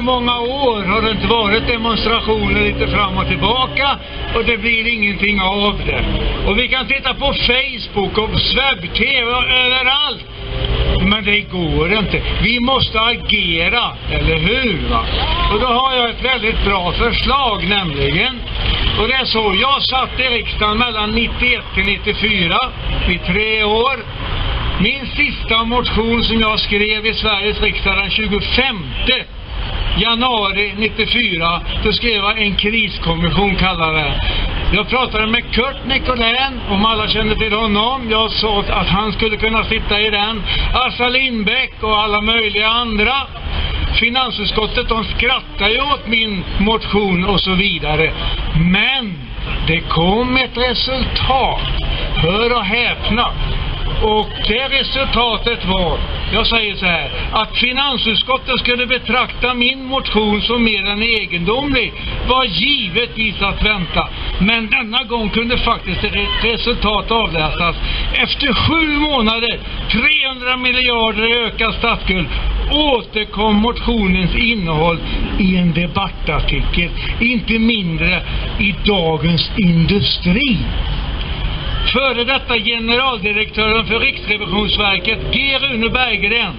hur 0.00 0.04
många 0.04 0.40
år 0.40 0.82
har 0.82 1.02
det 1.02 1.10
inte 1.10 1.26
varit 1.26 1.66
demonstrationer 1.66 2.60
lite 2.60 2.88
fram 2.88 3.18
och 3.18 3.28
tillbaka 3.28 3.98
och 4.34 4.44
det 4.44 4.56
blir 4.56 4.94
ingenting 4.94 5.40
av 5.40 5.80
det. 5.86 6.04
Och 6.46 6.58
vi 6.58 6.68
kan 6.68 6.86
titta 6.86 7.14
på 7.14 7.34
Facebook 7.34 8.18
och 8.18 8.30
webb-tv 8.30 9.30
och 9.30 9.44
överallt. 9.44 10.24
Men 11.10 11.24
det 11.24 11.40
går 11.40 11.92
inte. 11.92 12.22
Vi 12.42 12.60
måste 12.60 13.00
agera, 13.00 13.82
eller 14.10 14.38
hur? 14.38 14.88
Va? 14.90 15.04
Och 15.52 15.60
då 15.60 15.66
har 15.66 15.96
jag 15.96 16.10
ett 16.10 16.24
väldigt 16.24 16.64
bra 16.64 16.92
förslag 16.92 17.68
nämligen. 17.68 18.40
Och 19.00 19.08
det 19.08 19.14
är 19.14 19.24
så, 19.24 19.54
jag 19.60 19.82
satt 19.82 20.20
i 20.20 20.22
riksdagen 20.22 20.78
mellan 20.78 21.10
91 21.10 21.64
till 21.74 21.84
94, 21.84 22.58
i 23.08 23.18
tre 23.18 23.64
år. 23.64 23.96
Min 24.80 25.06
sista 25.06 25.64
motion 25.64 26.24
som 26.24 26.40
jag 26.40 26.60
skrev 26.60 27.06
i 27.06 27.14
Sveriges 27.14 27.60
riksdag 27.62 27.96
den 27.96 28.10
25 28.10 28.76
januari 29.96 30.74
94, 30.76 31.60
då 31.84 31.92
skrev 31.92 32.14
jag 32.14 32.42
en 32.42 32.56
kriskommission 32.56 33.56
kallade 33.56 33.98
det. 33.98 34.20
Jag 34.72 34.88
pratade 34.88 35.26
med 35.26 35.52
Kurt 35.52 35.84
Nicolin, 35.86 36.60
om 36.70 36.84
alla 36.84 37.08
kände 37.08 37.34
till 37.36 37.52
honom. 37.52 38.10
Jag 38.10 38.32
sa 38.32 38.60
att 38.68 38.88
han 38.88 39.12
skulle 39.12 39.36
kunna 39.36 39.64
sitta 39.64 40.00
i 40.00 40.10
den. 40.10 40.42
Assa 40.74 41.08
Lindbäck 41.08 41.82
och 41.82 41.98
alla 41.98 42.20
möjliga 42.20 42.68
andra. 42.68 43.14
Finansutskottet, 44.00 44.88
de 44.88 45.04
skrattade 45.04 45.72
ju 45.72 45.80
åt 45.80 46.06
min 46.06 46.44
motion 46.58 47.24
och 47.24 47.40
så 47.40 47.52
vidare. 47.52 48.12
Men 48.72 49.18
det 49.66 49.80
kom 49.80 50.36
ett 50.36 50.56
resultat. 50.56 51.60
Hör 52.14 52.56
och 52.56 52.64
häpna. 52.64 53.26
Och 54.02 54.28
det 54.48 54.68
resultatet 54.68 55.64
var, 55.64 55.98
jag 56.32 56.46
säger 56.46 56.76
så 56.76 56.86
här, 56.86 57.10
att 57.32 57.56
finansutskottet 57.56 58.60
skulle 58.60 58.86
betrakta 58.86 59.54
min 59.54 59.84
motion 59.84 60.42
som 60.42 60.64
mer 60.64 60.84
än 60.86 61.02
egendomlig 61.02 61.92
var 62.28 62.44
givetvis 62.44 63.42
att 63.42 63.64
vänta. 63.64 64.08
Men 64.40 64.70
denna 64.70 65.04
gång 65.04 65.30
kunde 65.30 65.58
faktiskt 65.58 66.04
ett 66.04 66.44
resultat 66.44 67.10
avläsas. 67.10 67.76
Efter 68.14 68.54
sju 68.54 68.98
månader, 68.98 69.60
300 69.90 70.56
miljarder 70.56 71.30
i 71.30 71.46
ökad 71.46 71.74
statsskuld, 71.74 72.28
återkom 72.72 73.56
motionens 73.56 74.36
innehåll 74.36 74.98
i 75.38 75.56
en 75.56 75.72
debattartikel, 75.72 76.90
inte 77.20 77.58
mindre 77.58 78.22
i 78.58 78.74
Dagens 78.84 79.50
Industri. 79.56 80.58
Före 81.92 82.24
detta 82.24 82.58
generaldirektören 82.58 83.86
för 83.86 83.98
Riksrevisionsverket, 83.98 85.18
G. 85.32 85.58
Rune 85.58 85.88
Berggren, 85.88 86.54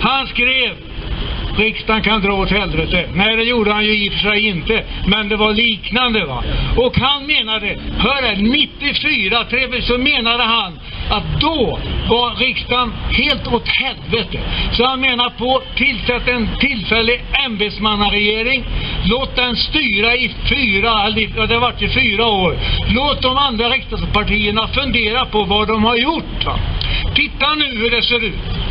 han 0.00 0.26
skrev 0.26 0.76
Riksdagen 1.56 2.02
kan 2.02 2.20
dra 2.20 2.32
åt 2.32 2.50
helvete. 2.50 3.08
Nej, 3.14 3.36
det 3.36 3.42
gjorde 3.42 3.72
han 3.72 3.84
ju 3.84 4.04
i 4.04 4.08
och 4.08 4.12
för 4.12 4.30
sig 4.30 4.46
inte. 4.46 4.84
Men 5.06 5.28
det 5.28 5.36
var 5.36 5.52
liknande 5.52 6.24
va. 6.24 6.44
Och 6.76 6.96
han 6.96 7.26
menade, 7.26 7.78
hör 7.98 8.22
här, 8.22 8.36
94 8.36 9.46
så 9.82 9.98
menade 9.98 10.42
han 10.42 10.78
att 11.12 11.40
då 11.40 11.78
var 12.08 12.34
riksdagen 12.34 12.92
helt 13.10 13.46
åt 13.46 13.68
helvete. 13.68 14.38
Så 14.72 14.86
han 14.86 15.00
menar 15.00 15.30
på, 15.30 15.62
tillsätt 15.74 16.28
en 16.28 16.48
tillfällig 16.60 17.24
ämbetsmannaregering. 17.46 18.64
Låt 19.04 19.36
den 19.36 19.56
styra 19.56 20.16
i 20.16 20.34
fyra, 20.48 21.04
eller 21.06 21.46
det 21.46 21.54
har 21.54 21.60
varit 21.60 21.82
i 21.82 21.88
fyra 21.88 22.26
år. 22.26 22.56
Låt 22.88 23.22
de 23.22 23.36
andra 23.36 23.68
riksdagspartierna 23.68 24.68
fundera 24.68 25.26
på 25.26 25.44
vad 25.44 25.68
de 25.68 25.84
har 25.84 25.96
gjort. 25.96 26.44
Va? 26.44 26.58
Titta 27.14 27.54
nu 27.54 27.78
hur 27.78 27.90
det 27.90 28.02
ser 28.02 28.24
ut 28.24 28.62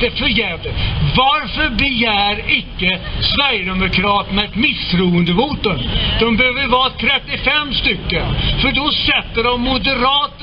det 0.00 0.10
förgäves. 0.10 0.76
Varför 1.16 1.70
begär 1.70 2.44
icke 2.48 3.00
Sverigedemokraterna 3.20 4.44
ett 4.44 4.56
misstroendevotum? 4.56 5.78
De 6.20 6.36
behöver 6.36 6.66
vara 6.66 6.90
35 6.90 7.74
stycken. 7.74 8.26
För 8.62 8.72
då 8.72 8.90
sätter 8.90 9.44
de 9.44 9.60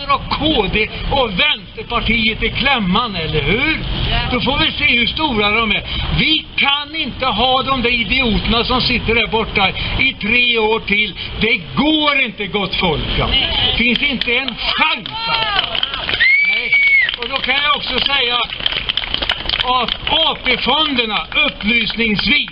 Moderater 0.01 0.13
och 0.13 0.31
KD 0.31 0.89
och 1.11 1.29
Vänsterpartiet 1.39 2.43
i 2.43 2.49
klämman, 2.49 3.15
eller 3.15 3.41
hur? 3.41 3.79
Då 4.31 4.41
får 4.41 4.57
vi 4.57 4.71
se 4.71 4.97
hur 4.99 5.07
stora 5.07 5.51
de 5.51 5.71
är. 5.71 5.83
Vi 6.19 6.45
kan 6.55 6.95
inte 6.95 7.25
ha 7.25 7.63
de 7.63 7.81
där 7.81 7.89
idioterna 7.89 8.63
som 8.63 8.81
sitter 8.81 9.15
där 9.15 9.27
borta 9.27 9.69
i 9.99 10.13
tre 10.13 10.57
år 10.57 10.79
till. 10.79 11.13
Det 11.41 11.61
går 11.75 12.19
inte, 12.21 12.47
gott 12.47 12.75
folk. 12.75 13.03
Det 13.17 13.77
Finns 13.77 14.01
inte 14.01 14.33
en 14.35 14.47
chans. 14.47 15.09
Alltså. 15.27 15.41
Nej. 16.47 16.71
Och 17.17 17.29
då 17.29 17.35
kan 17.35 17.55
jag 17.55 17.75
också 17.75 17.99
säga 17.99 18.35
att 18.35 19.91
AP-fonderna 20.09 21.27
upplysningsvis. 21.45 22.49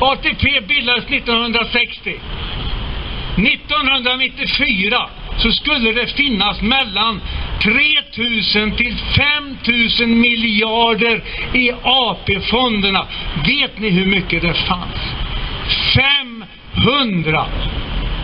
ATP 0.00 0.60
bildades 0.60 1.04
1960. 1.04 2.20
1994 3.36 5.08
så 5.42 5.52
skulle 5.52 5.92
det 5.92 6.06
finnas 6.06 6.62
mellan 6.62 7.20
3000 7.62 8.76
till 8.76 8.96
5000 9.16 10.20
miljarder 10.20 11.22
i 11.54 11.70
AP-fonderna. 11.82 13.06
Vet 13.46 13.78
ni 13.78 13.90
hur 13.90 14.06
mycket 14.06 14.42
det 14.42 14.54
fanns? 14.54 14.98
500! 15.96 17.46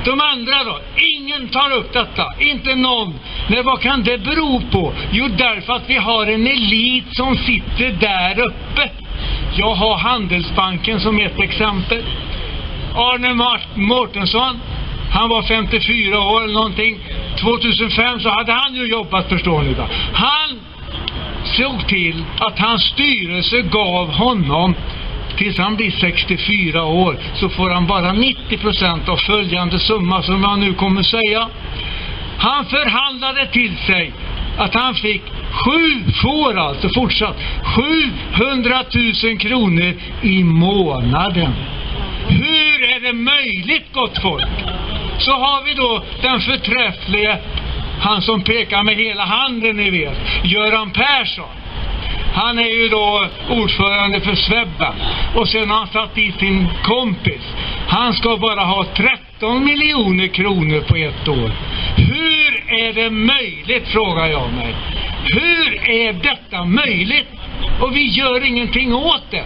De 0.05 0.21
andra 0.21 0.65
då? 0.65 0.81
Ingen 0.97 1.49
tar 1.49 1.71
upp 1.71 1.93
detta. 1.93 2.27
Inte 2.39 2.75
någon. 2.75 3.15
Men 3.49 3.65
vad 3.65 3.81
kan 3.81 4.03
det 4.03 4.19
bero 4.19 4.61
på? 4.71 4.93
Jo, 5.11 5.29
därför 5.29 5.73
att 5.73 5.91
vi 5.91 5.97
har 5.97 6.27
en 6.27 6.47
elit 6.47 7.05
som 7.17 7.37
sitter 7.37 7.91
där 8.01 8.41
uppe. 8.41 8.91
Jag 9.57 9.75
har 9.75 9.99
Handelsbanken 9.99 11.01
som 11.01 11.21
ett 11.21 11.41
exempel. 11.41 12.03
Arne 12.95 13.57
Mårtensson, 13.75 14.61
han 15.17 15.29
var 15.29 15.43
54 15.43 16.21
år 16.21 16.45
eller 16.45 16.55
någonting. 16.55 16.99
2005 17.41 18.21
så 18.21 18.29
hade 18.29 18.53
han 18.53 18.75
ju 18.75 18.87
jobbat 18.87 19.29
förstår 19.29 19.63
ni. 19.63 19.75
Va? 19.75 19.89
Han 20.13 20.61
såg 21.45 21.89
till 21.89 22.25
att 22.39 22.59
hans 22.59 22.83
styrelse 22.83 23.63
gav 23.63 24.11
honom 24.11 24.75
Tills 25.37 25.59
han 25.59 25.77
blir 25.77 25.91
64 25.91 26.85
år 26.85 27.19
så 27.35 27.49
får 27.49 27.71
han 27.71 27.87
bara 27.87 28.13
90 28.13 28.59
procent 28.59 29.09
av 29.09 29.17
följande 29.17 29.79
summa 29.79 30.23
som 30.23 30.43
jag 30.43 30.59
nu 30.59 30.75
kommer 30.75 31.03
säga. 31.03 31.49
Han 32.39 32.65
förhandlade 32.65 33.47
till 33.47 33.77
sig 33.77 34.13
att 34.59 34.75
han 34.75 34.95
fick 34.95 35.23
sju, 35.51 36.13
får 36.23 36.59
alltså 36.59 36.89
fortsatt, 36.89 37.37
700 38.35 38.83
000 39.25 39.39
kronor 39.39 39.95
i 40.23 40.45
månaden. 40.45 41.53
Hur 42.29 42.83
är 42.83 43.01
det 43.01 43.13
möjligt 43.13 43.93
gott 43.93 44.23
folk? 44.23 44.76
Så 45.19 45.33
har 45.33 45.65
vi 45.65 45.75
då 45.75 46.03
den 46.23 46.41
förträfflige, 46.41 47.39
han 48.01 48.23
som 48.23 48.43
pekar 48.43 48.83
med 48.83 48.97
hela 48.97 49.25
handen 49.25 49.77
ni 49.77 49.91
vet, 49.91 50.19
Göran 50.45 50.91
Persson. 50.91 51.49
Han 52.35 52.59
är 52.59 52.83
ju 52.83 52.89
då 52.89 53.27
ordförande 53.51 54.21
för 54.21 54.35
Svebba. 54.35 54.95
Och 55.35 55.49
sen 55.49 55.71
har 55.71 55.79
han 55.79 55.87
satt 55.87 56.19
i 56.19 56.33
sin 56.33 56.69
kompis. 56.85 57.43
Han 57.89 58.15
ska 58.15 58.37
bara 58.37 58.61
ha 58.61 58.85
13 58.95 59.65
miljoner 59.65 60.27
kronor 60.27 60.81
på 60.81 60.97
ett 60.97 61.29
år. 61.29 61.51
Hur 61.97 62.73
är 62.75 62.93
det 62.93 63.11
möjligt, 63.11 63.89
frågar 63.89 64.27
jag 64.27 64.53
mig. 64.53 64.75
Hur 65.25 65.91
är 65.91 66.13
detta 66.13 66.65
möjligt? 66.65 67.29
Och 67.81 67.97
vi 67.97 68.07
gör 68.07 68.45
ingenting 68.45 68.95
åt 68.95 69.31
det. 69.31 69.45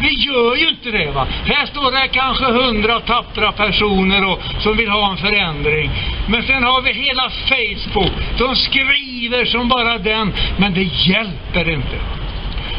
Vi 0.00 0.10
gör 0.10 0.56
ju 0.56 0.68
inte 0.68 0.90
det 0.90 1.10
va. 1.10 1.26
Här 1.44 1.66
står 1.66 1.92
det 1.92 2.08
kanske 2.08 2.44
hundra 2.44 3.00
tappra 3.00 3.52
personer 3.52 4.24
och, 4.24 4.42
som 4.58 4.76
vill 4.76 4.88
ha 4.88 5.10
en 5.10 5.16
förändring. 5.16 5.90
Men 6.28 6.42
sen 6.42 6.62
har 6.62 6.82
vi 6.82 6.92
hela 6.92 7.30
Facebook. 7.30 8.12
De 8.38 8.56
skriver 8.56 9.44
som 9.44 9.68
bara 9.68 9.98
den. 9.98 10.32
Men 10.58 10.74
det 10.74 10.82
hjälper 10.82 11.68
inte. 11.68 11.96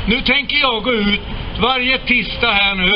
Nu 0.08 0.22
tänker 0.22 0.58
jag 0.58 0.84
gå 0.84 0.94
ut 0.94 1.22
varje 1.60 1.98
tisdag 1.98 2.52
här 2.52 2.76
nu 2.76 2.92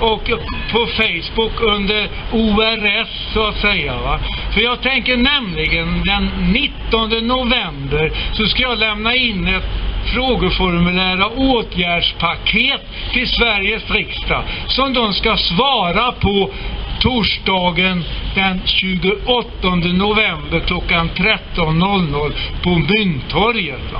och 0.00 0.30
på 0.72 0.86
Facebook 0.86 1.60
under 1.60 2.08
ORS 2.32 3.08
så 3.34 3.46
att 3.46 3.60
säga. 3.60 3.96
Va? 3.96 4.20
För 4.54 4.60
jag 4.60 4.82
tänker 4.82 5.16
nämligen 5.16 6.02
den 6.04 6.52
19 6.52 7.10
november 7.26 8.12
så 8.32 8.46
ska 8.46 8.62
jag 8.62 8.78
lämna 8.78 9.14
in 9.14 9.46
ett 9.46 9.64
frågeformulär 10.14 11.26
och 11.26 11.38
åtgärdspaket 11.38 12.80
till 13.12 13.28
Sveriges 13.28 13.90
riksdag 13.90 14.42
som 14.66 14.92
de 14.92 15.12
ska 15.12 15.36
svara 15.36 16.12
på 16.12 16.50
torsdagen 17.00 18.04
den 18.34 18.60
28 18.64 19.74
november 19.74 20.60
klockan 20.66 21.10
13.00 21.10 22.32
på 22.62 22.70
Mynttorget. 22.70 23.92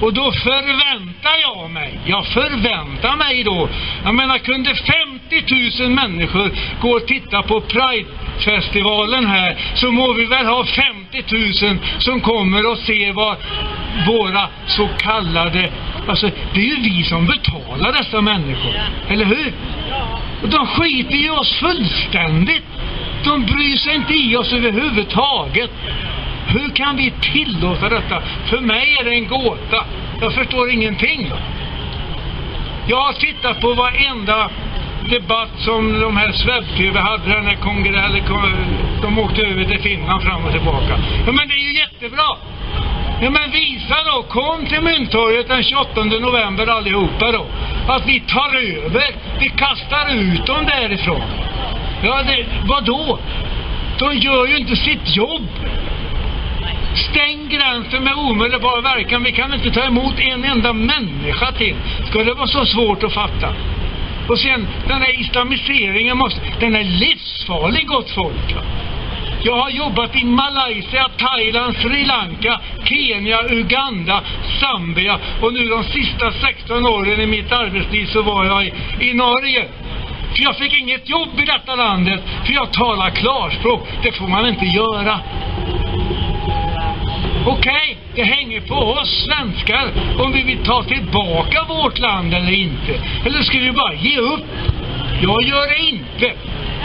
Och 0.00 0.14
då 0.14 0.32
förväntar 0.32 1.36
jag 1.42 1.70
mig, 1.70 1.98
jag 2.06 2.26
förväntar 2.26 3.16
mig 3.16 3.44
då, 3.44 3.68
jag 4.04 4.14
menar 4.14 4.38
kunde 4.38 4.74
50 4.74 5.19
000 5.80 5.90
människor 5.90 6.50
går 6.80 6.96
och 6.96 7.06
tittar 7.06 7.42
på 7.42 7.60
Pride-festivalen 7.60 9.26
här 9.26 9.56
så 9.74 9.90
må 9.92 10.12
vi 10.12 10.24
väl 10.24 10.46
ha 10.46 10.64
50 10.64 11.24
000 11.66 11.78
som 11.98 12.20
kommer 12.20 12.70
och 12.70 12.78
ser 12.78 13.12
vad 13.12 13.36
våra 14.06 14.48
så 14.66 14.88
kallade 14.98 15.70
Alltså, 16.08 16.30
det 16.54 16.60
är 16.60 16.64
ju 16.64 16.76
vi 16.76 17.02
som 17.02 17.26
betalar 17.26 17.92
dessa 17.92 18.20
människor. 18.20 18.74
Eller 19.08 19.24
hur? 19.24 19.52
Och 20.42 20.48
de 20.48 20.66
skiter 20.66 21.24
i 21.26 21.30
oss 21.30 21.54
fullständigt. 21.54 22.62
De 23.24 23.44
bryr 23.44 23.76
sig 23.76 23.94
inte 23.94 24.14
i 24.14 24.36
oss 24.36 24.52
överhuvudtaget. 24.52 25.70
Hur 26.46 26.68
kan 26.68 26.96
vi 26.96 27.12
tillåta 27.20 27.88
detta? 27.88 28.22
För 28.46 28.60
mig 28.60 28.96
är 29.00 29.04
det 29.04 29.14
en 29.14 29.28
gåta. 29.28 29.84
Jag 30.20 30.34
förstår 30.34 30.70
ingenting. 30.70 31.32
Jag 32.88 33.02
har 33.02 33.12
tittat 33.12 33.60
på 33.60 33.74
varenda 33.74 34.50
debatt 35.10 35.54
som 35.58 36.00
de 36.00 36.16
här 36.16 36.32
Sveb-TV 36.32 37.00
hade, 37.00 37.34
den 37.34 37.46
här 37.46 37.54
kongressen, 37.54 38.22
de 39.02 39.18
åkte 39.18 39.42
över 39.42 39.64
till 39.64 39.80
Finland 39.80 40.22
fram 40.22 40.44
och 40.44 40.52
tillbaka. 40.52 40.98
Ja, 41.26 41.32
men 41.32 41.48
det 41.48 41.54
är 41.54 41.64
ju 41.70 41.78
jättebra! 41.78 42.36
Ja, 43.22 43.30
men 43.30 43.50
visa 43.50 43.96
då, 44.04 44.22
kom 44.22 44.66
till 44.66 44.80
Mynttorget 44.80 45.48
den 45.48 45.62
28 45.62 46.04
november 46.04 46.66
allihopa 46.66 47.32
då. 47.32 47.46
Att 47.88 48.06
vi 48.06 48.20
tar 48.20 48.56
över, 48.56 49.14
vi 49.40 49.48
kastar 49.48 50.14
ut 50.14 50.46
dem 50.46 50.66
därifrån. 50.66 51.22
Ja, 52.02 52.22
det, 52.22 52.46
vadå? 52.64 53.18
De 53.98 54.14
gör 54.14 54.46
ju 54.46 54.56
inte 54.56 54.76
sitt 54.76 55.16
jobb. 55.16 55.48
Stäng 56.94 57.48
gränsen 57.48 58.04
med 58.04 58.14
omedelbar 58.14 58.82
verkan. 58.82 59.22
Vi 59.22 59.32
kan 59.32 59.54
inte 59.54 59.70
ta 59.70 59.84
emot 59.84 60.14
en 60.18 60.44
enda 60.44 60.72
människa 60.72 61.52
till. 61.52 61.76
Ska 62.08 62.24
det 62.24 62.34
vara 62.34 62.46
så 62.46 62.64
svårt 62.64 63.02
att 63.02 63.12
fatta? 63.12 63.54
Och 64.30 64.38
sen 64.38 64.66
den 64.88 65.02
här 65.02 65.20
islamiseringen 65.20 66.18
måste, 66.18 66.40
den 66.60 66.74
är 66.74 66.84
livsfarlig 66.84 67.86
gott 67.86 68.10
folk. 68.10 68.54
Va? 68.54 68.62
Jag 69.42 69.56
har 69.56 69.70
jobbat 69.70 70.16
i 70.16 70.24
Malaysia, 70.24 71.08
Thailand, 71.16 71.76
Sri 71.76 72.04
Lanka, 72.04 72.60
Kenya, 72.84 73.42
Uganda, 73.50 74.22
Zambia 74.60 75.18
och 75.42 75.52
nu 75.52 75.68
de 75.68 75.84
sista 75.84 76.32
16 76.32 76.86
åren 76.86 77.20
i 77.20 77.26
mitt 77.26 77.52
arbetsliv 77.52 78.06
så 78.06 78.22
var 78.22 78.44
jag 78.44 78.66
i, 78.66 78.72
i 79.00 79.14
Norge. 79.14 79.68
För 80.36 80.42
jag 80.42 80.56
fick 80.56 80.80
inget 80.80 81.08
jobb 81.08 81.40
i 81.42 81.44
detta 81.44 81.74
landet, 81.74 82.20
för 82.46 82.52
jag 82.52 82.72
talar 82.72 83.10
klarspråk. 83.10 83.88
Det 84.02 84.12
får 84.12 84.28
man 84.28 84.46
inte 84.46 84.66
göra. 84.66 85.20
Okej, 87.52 87.72
okay, 87.72 87.96
det 88.14 88.24
hänger 88.24 88.60
på 88.60 88.74
oss 88.74 89.24
svenskar 89.26 89.90
om 90.18 90.32
vi 90.32 90.42
vill 90.42 90.64
ta 90.64 90.82
tillbaka 90.82 91.64
vårt 91.68 91.98
land 91.98 92.34
eller 92.34 92.52
inte. 92.52 93.00
Eller 93.26 93.42
ska 93.42 93.58
vi 93.58 93.72
bara 93.72 93.94
ge 93.94 94.18
upp? 94.18 94.44
Jag 95.22 95.42
gör 95.42 95.68
det 95.68 95.78
inte. 95.78 96.32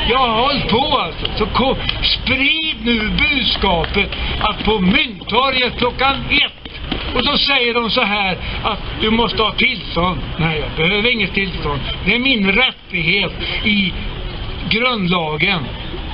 Jag 0.10 0.18
har 0.18 0.42
hållit 0.42 0.68
på 0.68 0.98
alltså. 0.98 1.26
Så 1.38 1.46
kom, 1.46 1.76
sprid 2.04 2.76
nu 2.84 3.10
budskapet 3.10 4.10
att 4.40 4.64
på 4.64 4.80
Mynttorget 4.80 5.78
klockan 5.78 6.16
ett 6.32 6.52
och 7.16 7.26
så 7.26 7.38
säger 7.38 7.74
de 7.74 7.90
så 7.90 8.02
här 8.02 8.38
att 8.64 8.80
du 9.02 9.10
måste 9.10 9.44
ha 9.44 9.52
tillstånd. 9.52 10.20
Nej, 10.38 10.60
jag 10.60 10.88
behöver 10.88 11.12
inget 11.12 11.34
tillstånd. 11.34 11.80
Det 12.06 12.16
är 12.16 12.20
min 12.20 12.52
rättighet 12.52 13.32
i 13.64 13.94
grundlagen. 14.70 15.60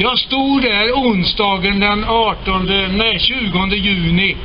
Jag 0.01 0.19
stod 0.19 0.61
där 0.61 0.91
onsdagen 0.91 1.79
den 1.79 2.05
18, 2.07 2.65
nej 2.97 3.19
20 3.19 3.75
juni 3.75 4.35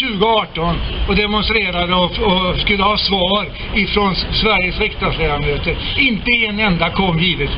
2018 0.00 0.76
och 1.08 1.16
demonstrerade 1.16 1.94
och, 1.94 2.04
och, 2.04 2.58
skulle 2.58 2.82
ha 2.82 2.98
svar 2.98 3.46
ifrån 3.74 4.16
Sveriges 4.16 4.80
riksdagsledamöter. 4.80 5.76
Inte 5.98 6.30
en 6.30 6.60
enda 6.60 6.90
kom 6.90 7.18
givetvis. 7.18 7.56